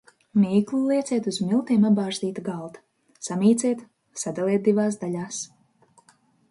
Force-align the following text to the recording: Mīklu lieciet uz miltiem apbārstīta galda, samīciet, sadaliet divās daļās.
Mīklu 0.43 0.79
lieciet 0.91 1.29
uz 1.31 1.37
miltiem 1.49 1.85
apbārstīta 1.89 2.45
galda, 2.49 2.83
samīciet, 3.29 3.87
sadaliet 4.25 4.67
divās 4.71 4.99
daļās. 5.05 5.45